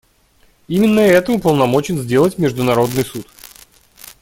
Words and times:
Именно 0.67 1.01
это 1.01 1.31
уполномочен 1.31 1.99
сделать 1.99 2.39
Международный 2.39 3.05
Суд. 3.05 3.27